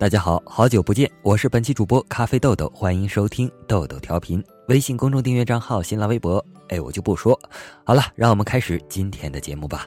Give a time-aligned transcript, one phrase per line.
[0.00, 4.42] 大家好，好久不见，我是本期主播咖啡豆豆，欢迎收听豆豆调频。
[4.68, 7.38] 微信公众订阅账号，新浪微博，哎，我就不说。
[7.84, 9.86] 好了，让我们开始今天的节目吧。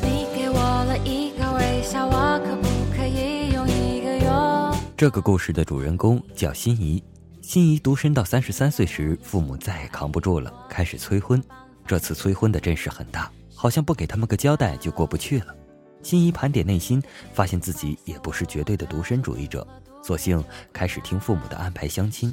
[0.00, 4.74] 你给我了一个微笑，我可不可以用一个拥？
[4.96, 7.04] 这个故事的主人公叫心怡，
[7.42, 11.38] 心怡独身到三十三岁时，父母再也扛不住了，开始催婚。
[11.86, 15.54] 这次催婚的阵势很大，好像不给他们个交代就过不去了。
[16.02, 19.66] 心仪盘点内心，发现自己也不是绝对的独身主义者，
[20.02, 22.32] 索性开始听父母的安排相亲。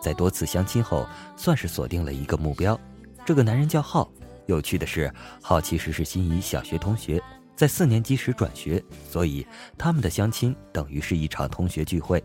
[0.00, 2.78] 在多次相亲后，算是锁定了一个目标。
[3.24, 4.10] 这个男人叫浩。
[4.46, 7.22] 有趣的是，浩其实是心仪小学同学，
[7.56, 9.46] 在四年级时转学，所以
[9.78, 12.22] 他们的相亲等于是一场同学聚会。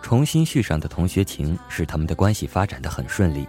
[0.00, 3.46] 重新续上的同学情，使他们的关系发展的很顺利。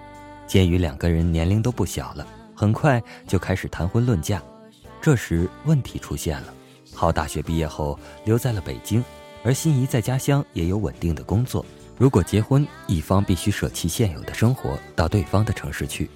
[0.47, 4.41] 鉴于两个人年龄都不小了，很快就开始谈婚论嫁。
[5.01, 6.53] 这时问题出现了：
[6.93, 9.03] 浩大学毕业后留在了北京，
[9.43, 11.65] 而心仪在家乡也有稳定的工作。
[11.97, 16.09] 如果结婚，一方必须舍弃现有的生活，到对方的城市去。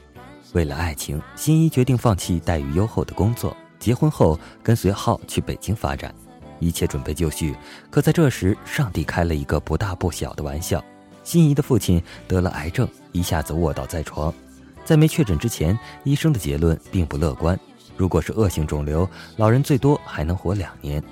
[0.53, 6.13] 为了爱情，心仪决定放弃待遇优厚的工作，结婚后跟随浩去北京发展。
[6.59, 7.55] 一切准备就绪，
[7.89, 10.83] 可在这时，上帝开了一个不大不小的玩笑。
[11.29, 14.33] 心仪的父亲得了癌症，一下子卧倒在床。
[14.83, 17.55] 在没确诊之前，医生的结论并不乐观。
[17.95, 21.03] 如果是恶性肿瘤，老人最多还能活两年。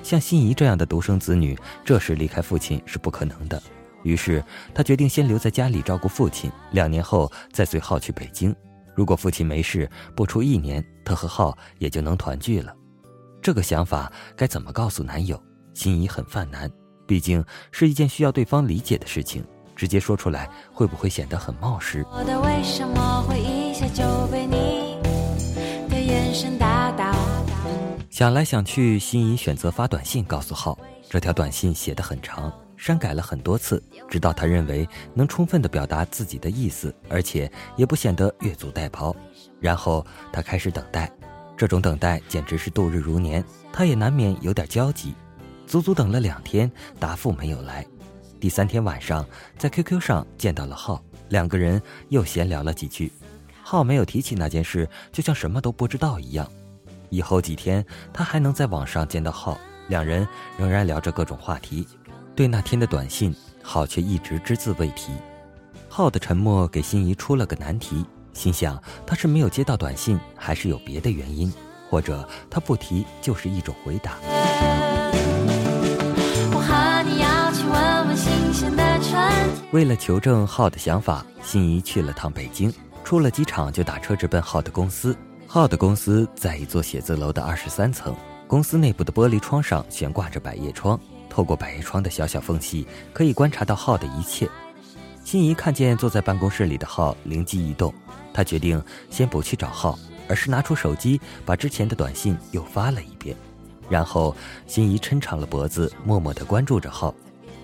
[0.00, 3.60] 像心仪这样的独生子女，这时离开父亲是不可能的。
[4.04, 4.40] 于是
[4.72, 8.54] 他决定先留在家里照顾父亲，两年后再随浩去北京。
[8.94, 12.72] 如果父亲没事，不出一年，他和浩也就能团聚了。
[13.42, 15.42] 这个想法该怎么告诉男友？
[15.74, 16.70] 心仪很犯难，
[17.08, 19.44] 毕竟是一件需要对方理解的事情。
[19.74, 22.04] 直接说出来会不会显得很冒失？
[28.10, 30.78] 想来想去，心仪选择发短信告诉浩。
[31.10, 39.14] 这条短信写得很长，删改了很多次，直到他认为能充分的表达自己的意思，而且也不显得越俎代庖。
[39.60, 41.10] 然后他开始等待，
[41.56, 45.14] 这种等待简直是度日如年，他也难免有点焦急。
[45.66, 46.70] 足足等了两天，
[47.00, 47.84] 答复没有来。
[48.40, 53.10] 第三天晚上，在 QQ 上见到了浩，两个人又闲聊了几句。
[53.62, 56.46] 浩没有提起那件事，就像什么都不知道一样。
[57.08, 59.58] 以后几天，他还能在网上见到浩，
[59.88, 60.26] 两人
[60.58, 61.86] 仍然聊着各种话题。
[62.36, 65.12] 对那天的短信，浩却一直只字未提。
[65.88, 71.50] 浩的沉默给心仪出了个难题，心想他是没有接到短信，还是有别的原因，
[71.88, 74.18] 或者他不提就是一种回答。
[79.74, 82.72] 为了求证浩的想法，心仪去了趟北京。
[83.02, 85.16] 出了机场就打车直奔浩的公司。
[85.48, 88.14] 浩的公司在一座写字楼的二十三层。
[88.46, 90.96] 公司内部的玻璃窗上悬挂着百叶窗，
[91.28, 94.48] 透过百叶窗的小小缝隙，可以观察到浩的一切。
[95.24, 97.92] 心仪看见坐在办公室里的浩，灵机一动，
[98.32, 98.80] 他决定
[99.10, 99.98] 先不去找浩，
[100.28, 103.36] 而是拿出手机把之前的短信又发了一遍。
[103.88, 104.36] 然后，
[104.68, 107.12] 心仪抻长了脖子，默默地关注着浩。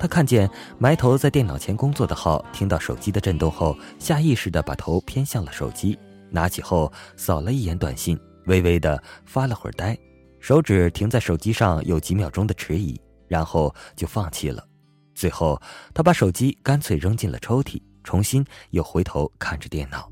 [0.00, 5.98] 他看见埋头在电脑前工作的浩，听到手机的震动后，下意识的把头偏向了手机，
[6.30, 9.94] 拿起后扫了一眼短信，微微的发了会儿呆，
[10.40, 14.66] 手指停在手机上有几秒钟的迟疑，然后就放弃了。
[15.14, 15.60] 最后，
[15.92, 20.10] 他把手机干脆扔进了抽屉，重新又回头看着电脑。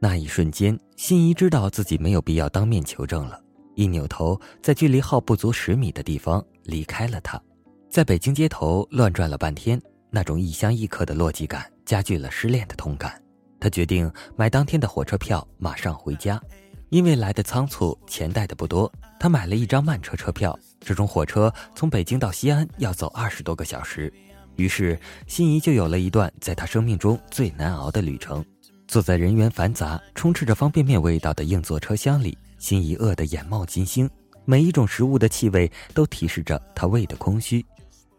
[0.00, 3.40] 那一瞬间，心仪知道自己没有必要当面求证了。
[3.78, 7.40] 一扭头，在距离号不足十米的地方离开了他，
[7.88, 9.80] 在北京街头乱转了半天，
[10.10, 13.22] 那种异乡异客的落寂感加剧了失恋的痛感。
[13.60, 16.42] 他决定买当天的火车票，马上回家。
[16.88, 20.58] 因为来的仓促，钱带的不多，他买了一张慢车车票。
[20.80, 24.12] 这种火车从北京到西安要走二十多个小时，
[24.56, 28.44] 于是心仪就有了一段在他生命中最难熬的旅程。
[28.88, 32.36] 坐在人员繁杂、充斥着方便面味道的硬座车厢里。
[32.58, 34.08] 心仪饿得眼冒金星，
[34.44, 37.64] 每一种食物的气味都提示着他胃的空虚。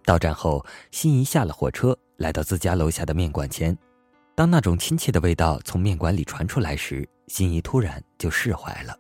[0.05, 3.77] 到站后，心仪下了火车，来到自家楼下的面馆前。
[4.33, 8.97] 当那种亲切的味道从面馆里传出来时，心仪突然就释怀了。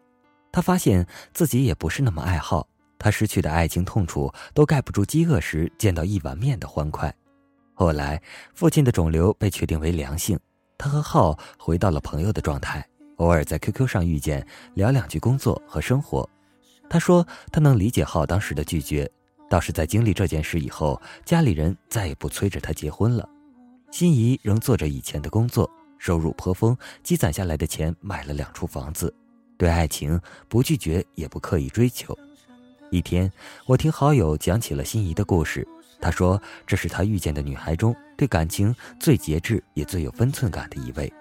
[0.51, 7.13] 他发现自己也不是那么爱好，他失去的爱情痛楚都盖不住饥饿时见到一碗面的欢快。
[7.73, 8.21] 后来，
[8.53, 10.37] 父亲的肿瘤被确定为良性，
[10.77, 12.85] 他和浩回到了朋友的状态。
[13.19, 16.27] 偶尔在 QQ 上遇见，聊两句工作和生活。
[16.89, 19.09] 他说他能理解浩当时的拒绝，
[19.49, 23.27] 倒是在经历这件事以后，家里人再也不催着他结婚了。
[23.91, 29.13] 心仪仍做着以前的工作，收入颇丰，积攒下来的钱买了两处房子，
[29.57, 32.17] 对爱情不拒绝也不刻意追求。
[32.89, 33.31] 一天，
[33.65, 35.67] 我听好友讲起了心仪的故事，
[35.99, 41.11] 他说这是他遇见的女孩中对感情最节制也最有分寸感的一位。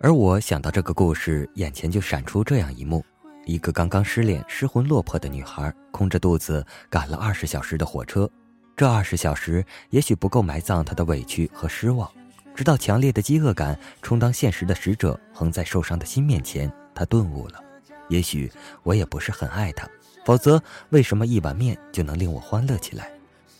[0.00, 3.04] 而我想到这个故事，眼前就闪出这样一幕：
[3.44, 8.30] 一个刚刚失恋、失魂落魄的女孩，空着肚子赶了二十小时的火车，
[8.76, 12.08] 这二十小时也许不够埋葬她的委屈和失望。
[12.54, 17.60] 直到强烈的饥饿感充当现实的使者，横在受伤的心面前，她顿悟了：
[18.08, 18.48] 也许
[18.84, 19.88] 我也不是很爱他，
[20.24, 23.10] 否则为什么一碗面就能令我欢乐起来？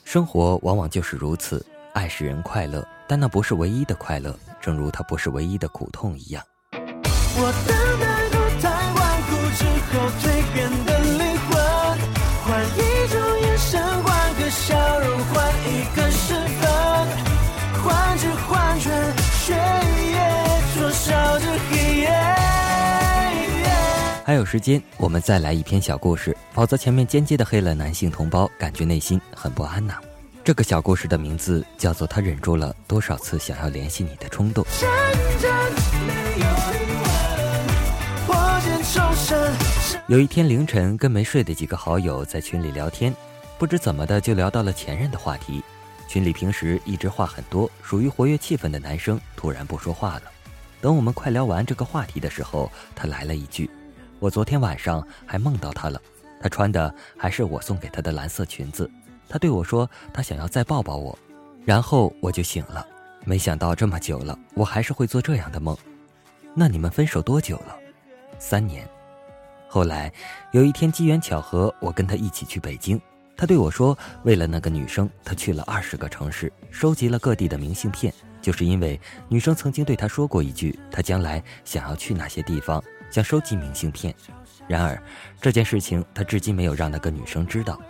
[0.05, 6.45] 生活往往就是如此，爱使人快乐，但那不是唯一的快乐，正如它不是唯一的苦痛一样。
[7.41, 7.43] 我
[8.95, 10.23] 顽固之后蜕
[10.53, 11.57] 变的灵魂，
[12.45, 12.79] 换一
[13.09, 15.35] 种眼神，换个笑容，换
[15.65, 15.67] 一
[15.97, 16.69] 个身份。
[17.83, 18.91] 幻知幻觉，
[19.41, 20.15] 血液
[20.77, 22.09] 灼烧着黑夜。
[24.25, 29.95] 还有时间，我们再来一篇小故事，否则前面间接的黑了男性同胞，感觉内心很不安呐。
[30.49, 34.65] 这个小故事的名字叫做《他忍住了多少次想要联系你的冲动》。
[40.07, 43.15] 有一天凌晨，跟没睡的几个好友在群里聊天，
[43.59, 45.63] 不知怎么的就聊到了前任的话题。
[46.09, 50.23] 群里平时一直话很多、属于活跃气氛的男生突然不说话了。
[50.81, 53.69] 等我们快聊完这个话题的时候，他来了一句
[54.19, 56.01] ：“我昨天晚上还梦到他了，
[56.41, 58.91] 他穿的还是我送给他的蓝色裙子。
[59.29, 61.19] 他对我说他想要再抱抱我，
[61.65, 62.87] 然后我就醒了。
[63.25, 65.77] 没想到这么久了，我还是会做这样的梦。
[66.55, 67.77] 那你们分手多久了？
[68.39, 68.89] 三年。
[69.69, 70.11] 后来
[70.53, 73.01] 有一天机缘巧合，我跟他一起去北京。”
[73.37, 84.13] 他对我说：“为了那个女生，他去了二十个城市，收集了各地的明信片，就是因为女生曾经对他说过一句，他将来想要去哪些地方，想收集明信片。
[84.67, 85.01] 然而，
[85.41, 87.81] 这件事情他至今没有让那个女生知道。”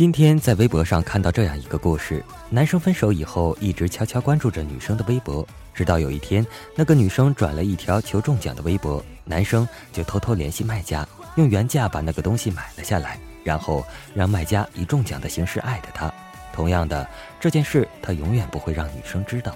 [0.00, 6.42] 今天在微博上看到这样一个故事：男生分手以后，一直悄悄关注着女生的微博，直到有一天，
[6.74, 11.06] 那个女生转了一条求中奖的微博，男生就偷偷联系卖家，
[11.36, 16.10] 用原价把那个东西买了下来，然后让卖家以中奖的形式艾特他。
[16.50, 17.06] 同样的
[17.38, 19.54] 这件事，他永远不会让女生知道。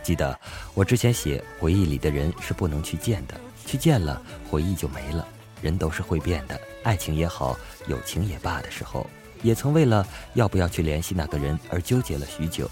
[0.00, 0.38] 记得
[0.74, 3.34] 我之前写，回忆里的人是不能去见的，
[3.66, 5.26] 去见了，回忆就没了。
[5.60, 7.58] 人都是会变的，爱情也好，
[7.88, 9.04] 友情也罢的时候。
[9.46, 10.04] 也曾为了
[10.34, 12.68] 要不要去联系那个人而纠结了许久，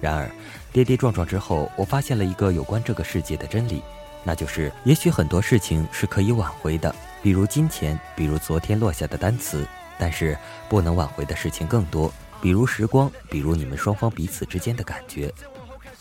[0.00, 0.30] 然而
[0.72, 3.82] 跌跌撞撞之后，我发现了一个有关这个世界的真理，
[4.22, 9.66] 那就是也许很多事情是可以挽回的，比如金钱，比如昨天落下的单词，
[9.98, 10.38] 但是
[10.68, 15.34] 不能挽回的事情更多，比如时光，比如你们双方彼此之间的感觉。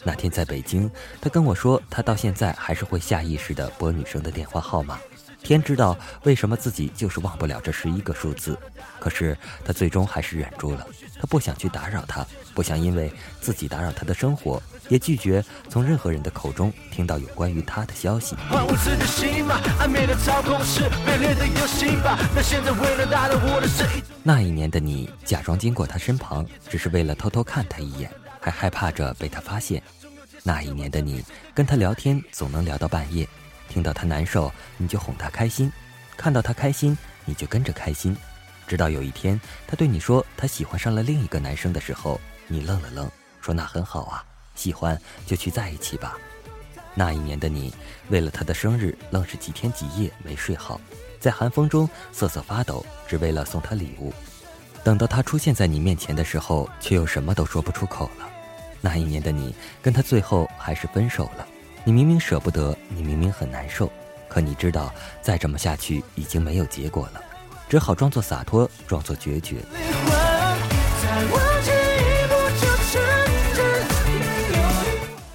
[0.04, 5.00] 那天在北京，他跟我说，他到现在还是会下意识地拨女生的电话号码。
[5.44, 8.58] 天知道为什么自己就是忘不了这十一个数字，
[9.00, 10.88] 可是他最终还是忍住了。
[11.20, 13.12] 他不想去打扰他，不想因为
[13.42, 18.36] 自己打扰他的生活，也拒绝从任何人的口中听到有关于他的消息。
[24.24, 28.10] 那一年的你，假装经过他身旁，只是为了偷偷看他一眼，
[28.40, 29.84] 还害怕着被他发现。
[30.42, 31.24] 那一年的你，
[31.54, 33.28] 跟他聊天总能聊到半夜。
[33.74, 35.68] 听到他难受，你就哄他开心；
[36.16, 38.16] 看到他开心，你就跟着开心。
[38.68, 43.10] 直到有一天，他对你说他喜欢上了另一个男生的时候，你愣了愣，
[43.42, 46.16] 说：“那很好啊，喜欢就去在一起吧。”
[46.94, 47.74] 那一年的你，
[48.10, 50.80] 为了他的生日，愣是几天几夜没睡好，
[51.20, 54.14] 在寒风中瑟瑟发抖，只为了送他礼物。
[54.84, 58.30] 等到他出现在你面前的时候，却又什么都说不出口了。
[58.82, 61.48] 那一年的你，跟他最后还是分手了。
[61.86, 63.92] 你明明舍不得，你明明很难受，
[64.30, 64.90] 可你知道
[65.22, 67.22] 再这么下去已经没有结果了，
[67.68, 69.58] 只好装作洒脱，装作决绝。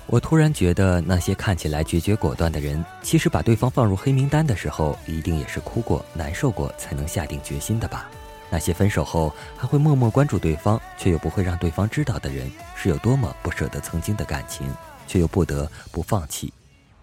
[0.06, 8.08] 我突然觉得，那些看起来决绝果断的人，其实把对方放入黑名单的时候，一定也是哭过、难受过才能下定决心的吧？
[8.48, 14.74] 那些分手后还会默默关注对方，却又不会让对方知道的人，是有多么不舍得曾经的感情？
[15.08, 16.52] 却又不得不放弃，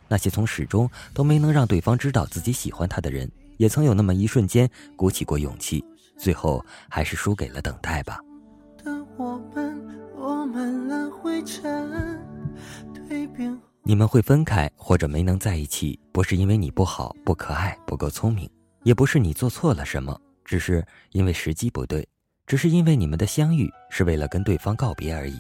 [0.08, 5.84] 那些从始终都没能让对方知道自己喜欢他的人，也曾有那么一瞬间鼓起过勇气，
[6.18, 8.22] 最后还是输给了等待吧。
[13.84, 18.50] 你们会分开或者没能在一起，不是因为你不好、不可爱、不够聪明，
[18.84, 22.08] 也不是你做错了什么，只是因为时机不对。
[22.48, 25.36] 只是因为你们的相遇是为了跟对方告别而已，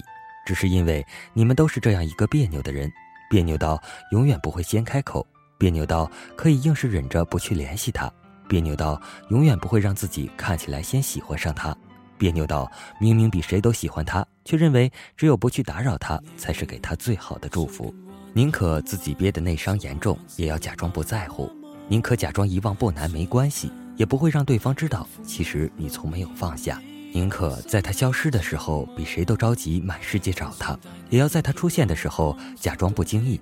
[0.45, 2.91] 只是因为你们都是这样一个别扭的人，
[3.29, 5.25] 别扭到永远不会先开口，
[5.57, 8.11] 别扭到可以硬是忍着不去联系他，
[8.47, 11.75] 别扭到永远不会让自己看起来先喜欢上他，
[12.17, 17.93] 别扭到明明比谁都喜欢他，却认为只有不去打扰他才是给他最好的祝福。
[18.33, 21.49] 宁可自己憋得内伤严重，也要假装不在乎；
[21.87, 26.75] 宁可假装遗忘不难没关系，也不会让对方知道其实你从没有放下；
[27.15, 30.77] 宁可在他消失的时候比谁都着急满世界找他，
[31.09, 33.39] 也要在他出现的时候假装不经意。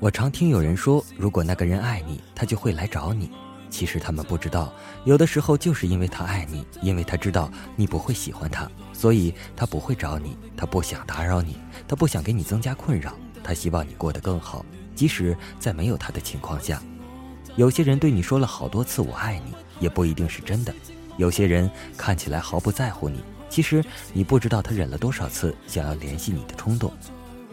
[0.00, 3.30] 我常听有人说，如果那个人爱你，他就会来找你。
[3.70, 4.72] 其实他们不知道，
[5.04, 10.36] 有的时候就是因为他爱你，因为他知道你不会喜欢他，所以他不会找你。
[10.56, 11.56] 他不想打扰你，
[11.86, 14.66] 他不想给你增加困扰，他希望你过得更好。
[14.96, 16.82] 即使在没有他的情况下，
[17.58, 20.72] 有些人对你说了好多次“我爱你”，也不一定是真的。
[21.16, 26.92] 有些人看起来毫不在乎你，其实你不知道他忍了多少次想要联系你的冲动。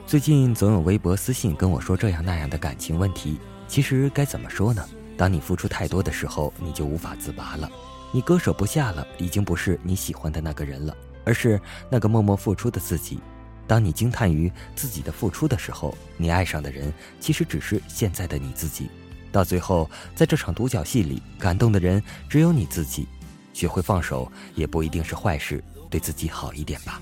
[0.05, 4.87] 最近总有微博私信跟我说这样那样的感情问题，其实该怎么说呢？
[5.17, 7.67] 当你付出太多的时候，你就无法自拔了。
[8.11, 11.59] 你割舍不下了，已经不是你喜欢的那个人了，而是
[11.89, 13.17] 那个默默付出的自己。
[13.65, 18.87] 当你惊叹于自己的付出的时候，你爱上的人其实只是现在的你自己。
[19.35, 23.05] 到最后，在这场独角戏里，感动的人只有你自己。
[23.51, 27.01] 学会放手也不一定是坏事，对自己好一点吧。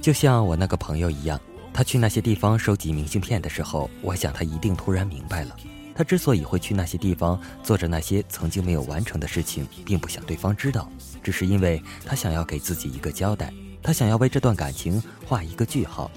[0.00, 1.38] 就像我那个朋友一样，
[1.74, 5.54] 他去那些地方收集明信片的时候，我想他一定突然明白了。
[5.94, 10.90] 他之所以会去那些地方，做着那些曾经没有完成的事情，并不想对方知道，
[11.22, 13.52] 只是因为他想要给自己一个交代，
[13.82, 16.10] 他想要为这段感情画一个句号。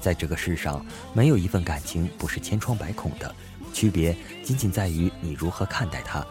[0.00, 3.34] 在这个世上，没有一份感情不是千疮百孔的，
[3.74, 6.24] 区别仅仅在于你如何看待它。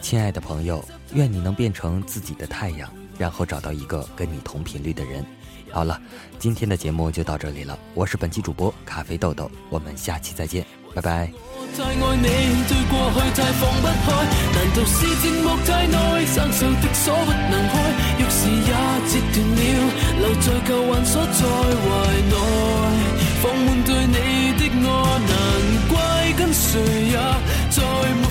[0.00, 5.24] 亲爱的朋友，愿你能变成自己的太阳，然后找到一个跟你同频率的人。
[5.70, 6.00] 好了，
[6.38, 10.64] 今天的节目就到这里了，我是本期主播咖啡豆豆，我们下期再见，
[10.94, 11.30] 拜拜。
[26.58, 27.18] 谁也
[27.70, 27.82] 再
[28.20, 28.27] 没。